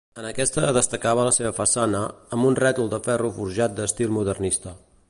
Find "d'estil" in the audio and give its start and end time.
3.81-4.19